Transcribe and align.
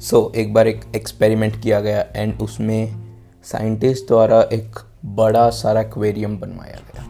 सो 0.00 0.30
so, 0.30 0.36
एक 0.36 0.54
बार 0.54 0.68
एक 0.68 0.80
experiment 0.96 1.62
किया 1.62 1.80
गया 1.80 2.06
एंड 2.16 2.40
उसमें 2.40 3.12
साइंटिस्ट 3.44 4.06
द्वारा 4.06 4.40
एक 4.42 4.78
बड़ा 5.04 5.50
सारा 5.50 5.80
एक्वेरियम 5.80 6.38
बनवाया 6.38 6.76
गया। 6.76 7.08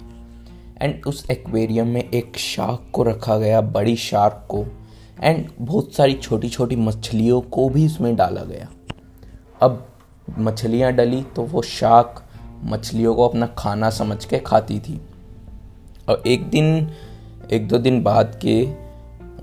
एंड 0.82 1.06
उस 1.06 1.30
एक्वेरियम 1.30 1.86
में 1.86 2.10
एक 2.10 2.38
शार्क 2.38 2.90
को 2.92 3.02
रखा 3.02 3.38
गया 3.38 3.60
बड़ी 3.60 3.96
शार्क 3.96 4.46
को। 4.48 4.66
एंड 5.20 5.48
बहुत 5.60 5.94
सारी 5.94 6.14
छोटी 6.14 6.48
छोटी 6.48 6.76
मछलियों 6.76 7.40
को 7.40 7.68
भी 7.68 7.86
उसमें 7.86 8.16
डाला 8.16 8.42
गया। 8.42 8.68
अब 9.62 9.88
मछलियाँ 10.38 10.92
डली 10.92 11.22
तो 11.22 11.42
वो 11.42 11.62
शार्क 11.62 12.24
मछलियों 12.64 13.14
को 13.14 13.28
अपना 13.28 13.46
खाना 13.46 13.90
समझ 13.90 14.24
के 14.24 14.38
खाती 14.38 14.80
थी। 14.80 15.00
और 16.08 16.22
एक 16.26 16.48
दिन 16.48 16.90
एक 17.52 17.68
दो 17.68 17.78
दिन 17.78 18.02
बाद 18.02 18.40
के 18.44 18.68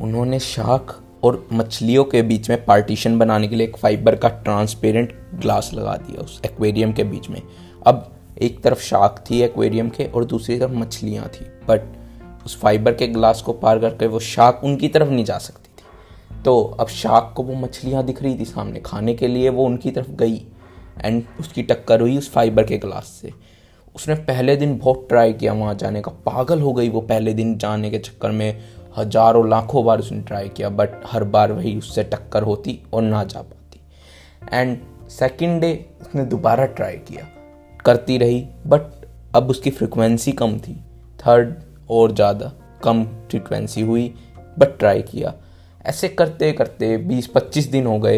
उन्होंने 0.03 0.39
शार्क 0.39 1.01
और 1.23 1.47
मछलियों 1.53 2.03
के 2.03 2.21
बीच 2.21 2.49
में 2.49 2.65
पार्टीशन 2.65 3.19
बनाने 3.19 3.47
के 3.47 3.55
लिए 3.55 3.67
एक 3.67 3.77
फाइबर 3.77 4.15
का 4.15 4.29
ट्रांसपेरेंट 4.29 5.19
ग्लास 5.35 5.71
लगा 5.73 5.95
दिया 5.97 6.21
उस 6.21 6.41
एक्वेरियम 6.45 6.93
के 6.93 7.03
बीच 7.03 7.29
में। 7.29 7.41
अब 7.87 8.15
एक 8.41 8.61
तरफ़ 8.61 8.81
शार्क 8.81 9.23
थी 9.31 9.41
एक्वेरियम 9.41 9.89
के 9.89 10.05
और 10.05 10.25
दूसरी 10.25 10.59
तरफ़ 10.59 10.71
मछलियाँ 10.71 11.27
थी। 11.27 11.45
बट 11.45 11.81
उस 12.45 12.59
फाइबर 12.59 12.93
के 12.93 13.07
ग्लास 13.07 13.41
को 13.41 13.53
पार 13.53 13.79
करके 13.79 14.07
वो 14.07 14.19
शार्क 14.19 14.61
उनकी 14.63 14.87
तरफ़ 14.87 15.09
नहीं 15.09 15.25
जा 15.25 15.37
सकती 15.37 15.69
थी। 15.77 16.43
तो 16.43 16.63
अब 16.63 16.87
शार्क 16.87 17.33
को 17.37 17.43
वो 17.43 17.53
मछलियाँ 17.53 18.03
दिख 18.03 18.23
रही 18.23 18.39
थी 18.39 18.45
सामने। 18.45 18.79
खाने 18.79 19.13
के 19.13 19.27
लिए 19.27 19.49
वो 19.49 19.65
उनकी 19.65 19.91
तरफ़ 19.91 20.11
गई 20.11 20.45
एंड 21.01 21.23
उसकी 21.39 21.63
टक्कर 21.63 22.01
हुई 22.01 22.17
उस 22.17 22.31
फाइबर 22.31 22.63
के 22.63 22.77
ग्लास 22.77 23.19
से। 23.21 23.31
उसने 23.95 24.15
पहले 24.15 24.55
दिन 24.55 24.77
बहुत 24.77 25.05
ट्राई 25.09 25.33
किया 25.33 25.53
वहाँ 25.53 25.75
जाने 25.75 26.01
का। 26.01 26.11
पागल 26.11 26.61
हो 26.61 26.73
गई 26.73 26.89
वो 26.89 27.01
पहले 27.01 27.33
दिन 27.33 27.57
जाने 27.57 27.89
के 27.89 27.97
चक्कर 27.97 28.31
में। 28.31 28.61
हज़ारों 28.97 29.47
लाखों 29.49 29.83
बार 29.85 29.99
उसने 29.99 30.21
ट्राई 30.21 30.49
किया 30.49 30.69
बट 30.71 31.01
हर 31.07 31.23
बार 31.25 31.51
वही 31.51 31.75
उससे 31.77 32.03
टक्कर 32.03 32.43
होती 32.43 32.79
और 32.93 33.01
ना 33.01 33.23
जा 33.23 33.41
पाती। 33.41 33.79
एंड 34.53 34.77
सेकेंड 35.09 35.59
डे 35.61 35.73
उसने 36.01 36.25
दोबारा 36.25 36.65
ट्राई 36.67 36.95
किया। 37.07 37.27
करती 37.85 38.17
रही 38.17 38.45
बट 38.67 39.05
अब 39.35 39.49
उसकी 39.49 39.71
फ्रिक्वेंसी 39.71 40.31
कम 40.33 40.57
थी। 40.59 40.73
थर्ड 41.19 41.53
और 41.91 42.11
ज़्यादा 42.11 42.51
कम 42.83 43.03
फ्रिक्वेंसी 43.29 43.81
हुई 43.81 44.13
बट 44.59 44.77
ट्राई 44.79 45.01
किया। 45.01 45.33
ऐसे 45.85 46.07
करते 46.09 46.51
करते 46.51 46.97
20-25 46.99 47.69
दिन 47.71 47.85
हो 47.85 47.97
गए 47.99 48.17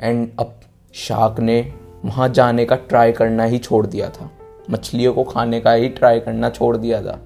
एंड 0.00 0.28
अब 0.40 0.60
शार्क 0.94 1.40
ने 1.40 1.60
वहाँ 2.04 2.28
जाने 2.28 2.64
का 2.64 2.76
ट्राई 2.78 3.12
करना 3.12 3.44
ही 3.44 3.58
छोड़ 3.58 3.86
दिया 3.86 4.08
था। 4.10 4.30
मछलियों 4.70 5.12
को 5.14 5.24
खाने 5.24 5.60
का 5.60 5.72
ही 5.72 5.88
ट्राई 5.90 6.20
करना 6.20 6.50
छोड़ 6.50 6.76
दिया 6.76 7.00
था। 7.02 7.20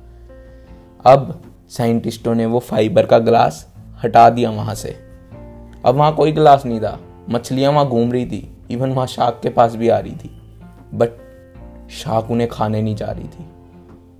अब 1.04 1.40
साइंटिस्टों 1.68 2.34
ने 2.34 2.46
वो 2.46 2.58
फाइबर 2.58 3.06
का 3.06 3.18
ग्लास 3.18 3.66
हटा 4.04 4.28
दिया 4.30 4.50
वहाँ 4.50 4.74
से। 4.74 4.96
अब 5.84 5.94
वहाँ 5.94 6.14
कोई 6.14 6.32
ग्लास 6.32 6.66
नहीं 6.66 6.80
था। 6.80 6.98
मछलियाँ 7.30 7.72
वहाँ 7.72 7.88
घूम 7.88 8.12
रही 8.12 8.26
थी। 8.26 8.48
इवन 8.70 8.92
वहाँ 8.92 9.06
शार्क 9.06 9.40
के 9.42 9.48
पास 9.48 9.74
भी 9.74 9.88
आ 9.88 9.98
रही 9.98 10.12
थी। 10.12 10.30
बट 10.94 11.88
शार्क 11.90 12.30
उन्हें 12.30 12.48
खाने 12.48 12.82
नहीं 12.82 12.96
जा 12.96 13.10
रही 13.10 13.28
थी। 13.28 13.46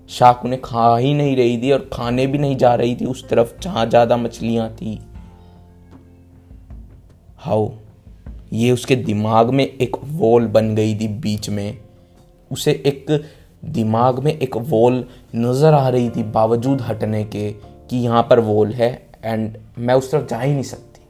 शार्क 0.09 0.45
उन्हें 0.45 0.61
खा 0.63 0.97
ही 0.97 1.15
नहीं 1.15 1.37
रही 1.37 1.59
थी 1.63 1.73
और 1.73 1.89
खाने 1.93 2.27
भी 2.27 2.39
नहीं 2.39 2.57
जा 2.57 2.75
रही 2.75 2.97
थी 2.97 3.05
उस 3.05 3.29
तरफ़ 3.29 3.53
जहाँ 3.63 3.87
ज़्यादा 3.87 4.17
मछलियाँ 4.17 4.69
थी। 4.71 4.99
हाउ 7.39 7.69
ये 8.53 8.71
उसके 8.71 8.97
दिमाग 8.97 9.51
में 9.51 9.65
एक 9.65 9.97
वॉल 10.05 10.47
बन 10.47 10.75
गई 10.75 10.95
थी 10.95 11.09
बीच 11.09 11.49
में। 11.51 11.79
उसे 12.51 12.73
एक 12.87 13.07
दिमाग 13.63 14.19
में 14.19 14.33
एक 14.33 14.57
वॉल 14.57 15.05
नज़र 15.37 15.75
आ 15.75 15.89
रही 15.89 16.11
थी 16.11 16.23
बावजूद 16.33 16.81
हटने 16.81 17.25
के 17.25 17.51
कि 17.91 17.97
यहाँ 17.97 18.23
पर 18.23 18.41
वॉल 18.41 18.73
है 18.73 18.91
एंड 19.25 19.57
मैं 19.79 19.95
उस 19.95 20.11
तरफ़ 20.13 20.27
जा 20.27 20.41
ही 20.41 20.53
नहीं 20.53 20.63
सकती। 20.63 21.01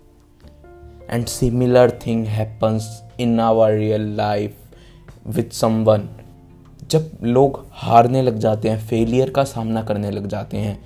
And 1.10 1.26
similar 1.26 1.90
thing 2.06 2.24
happens 2.26 2.88
in 3.20 3.40
our 3.40 3.72
real 3.72 4.08
life 4.16 4.56
with 5.26 5.52
someone 5.52 6.08
जब 6.90 7.10
लोग 7.22 7.64
हारने 7.72 8.22
लग 8.22 8.38
जाते 8.38 8.68
हैं 8.68 8.78
फेलियर 8.88 9.30
का 9.30 9.44
सामना 9.44 9.82
करने 9.82 10.10
लग 10.10 10.26
जाते 10.26 10.56
हैं 10.56 10.78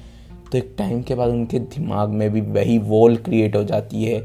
तो 0.53 0.59
एक 0.59 0.75
टाइम 0.79 1.03
के 1.03 1.15
बाद 1.15 1.31
उनके 1.31 1.59
दिमाग 1.59 2.09
में 2.09 2.31
भी 2.31 2.41
वही 2.41 2.79
वॉल 2.79 3.17
क्रिएट 3.17 3.57
हो 3.57 3.63
जाती 3.65 4.05
है 4.05 4.19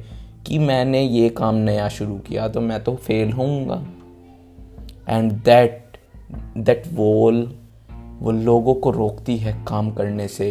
कि 0.46 0.60
मैंने 0.60 1.02
ये 1.02 1.30
काम 1.30 1.56
नया 1.56 1.88
शुरू 1.90 2.18
किया 2.18 2.48
तो 2.48 2.62
मैं 2.62 2.84
तो 2.84 2.96
फेल 2.96 3.32
होऊँगा। 3.32 3.82
एंड 5.10 5.32
दैट 5.32 5.87
दैट 6.58 6.84
वॉल 6.94 7.48
वो 8.20 8.32
लोगों 8.32 8.74
को 8.74 8.92
रोकती 8.92 9.38
है 9.38 9.54
काम 9.68 9.92
करने 9.92 10.28
से 10.28 10.50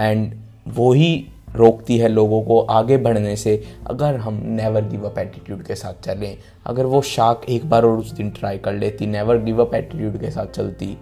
एंड 0.00 0.32
वो 0.68 0.92
ही 0.92 1.26
रोकती 1.54 1.96
है 1.98 2.08
लोगों 2.08 2.42
को 2.42 2.58
आगे 2.60 2.96
बढ़ने 2.96 3.34
से, 3.36 3.62
अगर 3.86 4.16
हम 4.16 4.40
नेवर 4.46 4.84
गिव 4.84 5.04
अप 5.08 5.18
एटीट्यूड 5.18 5.62
के 5.62 5.74
साथ 5.74 6.02
चलें, 6.04 6.36
अगर 6.66 6.86
वो 6.86 7.00
शाक 7.02 7.42
एक 7.48 7.68
बार 7.70 7.84
और 7.84 7.98
उस 7.98 8.12
दिन 8.12 8.30
ट्राई 8.30 8.58
कर 8.58 8.72
लेती 8.72 9.06
नेवर 9.06 9.38
गिव 9.38 9.64
अप 9.64 9.74
एटीट्यूड 9.74 10.20
के 10.20 10.30
साथ 10.30 10.46
चलती 10.46 10.96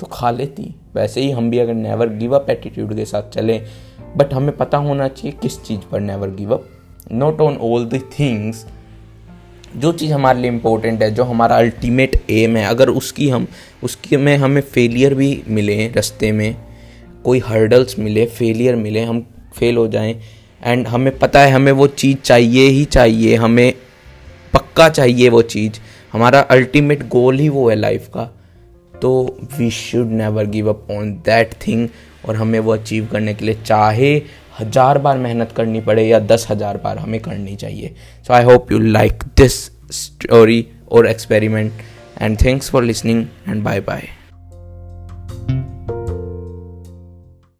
तो 0.00 0.06
खा 0.06 0.30
लेती। 0.30 0.74
वैसे 0.94 1.20
ही 1.20 1.30
हम 1.30 1.50
भी 1.50 1.58
अगर 1.58 1.74
नेवर 1.74 2.08
गिव 2.08 2.34
अप 2.34 2.50
एटीट्यूड 2.50 2.94
के 2.96 3.04
साथ 3.04 3.30
चलें 3.30 3.60
बट 4.16 4.34
हमें 4.34 4.56
पता 4.56 4.78
होना 4.78 5.08
चाहिए 5.08 5.38
किस 5.42 5.62
चीज़ 5.64 5.90
पर 5.92 6.00
never 6.00 6.30
give 6.30 6.54
up 6.54 6.68
not 7.12 7.40
on 7.40 7.56
all 7.56 7.86
the 7.86 8.00
things 8.18 8.66
जो 9.76 9.92
चीज़ 9.92 10.12
हमारे 10.12 10.40
लिए 10.40 10.50
इम्पोर्टेंट 10.50 11.02
है, 11.02 11.10
जो 11.10 11.24
हमारा 11.24 11.56
अल्टीमेट 11.56 12.30
एम 12.30 12.56
है, 12.56 12.64
अगर 12.64 12.88
उसकी 12.88 13.28
हम, 13.28 13.46
उसके 13.82 14.16
में 14.16 14.36
हमें 14.36 14.60
फेलियर 14.62 15.14
भी 15.14 15.42
मिले 15.48 15.86
रास्ते 15.88 16.32
में, 16.32 16.56
कोई 17.24 17.38
हर्डल्स 17.38 17.98
मिले 17.98 18.26
फेलियर 18.26 18.76
मिले, 18.76 19.02
हम 19.02 19.26
फेल 19.58 19.76
हो 19.76 19.88
जाएँ 19.88 20.20
एंड 20.62 20.86
हमें 20.86 21.18
पता 21.18 21.40
है, 21.40 21.52
हमें 21.52 21.72
वो 21.72 21.86
चीज़ 21.86 22.16
चाहिए 22.18 22.68
ही 22.68 22.84
चाहिए, 22.84 23.34
हमें 23.36 23.72
पक्का 24.54 24.88
चाहिए 24.88 25.28
वो 25.28 25.42
चीज़, 25.42 25.80
हमारा 26.12 26.40
अल्टीमेट 26.40 27.08
गोल 27.08 27.38
ही 27.38 27.48
वो 27.48 27.70
है 27.70 27.76
लाइफ 27.76 28.08
का 28.08 28.32
तो 29.02 29.38
we 29.58 29.70
should 29.70 30.06
never 30.06 30.46
give 30.46 30.68
up 30.68 30.86
on 30.90 31.12
that 31.12 31.52
thing 31.66 31.88
और 32.28 32.36
हमें 32.36 32.58
वो 32.58 32.72
अचीव 32.72 33.08
करने 33.12 33.34
के 33.34 33.44
लिए 33.44 33.54
चाहे 33.54 34.22
हज़ार 34.60 34.98
बार 34.98 35.18
मेहनत 35.18 35.52
करनी 35.52 35.80
पड़े 35.80 36.06
या 36.06 36.18
दस 36.20 36.46
हज़ार 36.50 36.76
बार 36.76 36.98
हमें 36.98 37.20
करनी 37.20 37.56
चाहिए। 37.56 37.94
So 38.26 38.34
I 38.34 38.44
hope 38.44 38.72
you 38.72 38.78
like 38.78 39.22
this 39.36 39.64
story 39.94 40.66
और 40.92 41.06
experiment 41.06 41.82
and 42.20 42.38
thanks 42.44 42.70
for 42.70 42.84
listening 42.84 43.24
and 43.48 43.62
bye 43.64 43.80
bye 43.80 44.08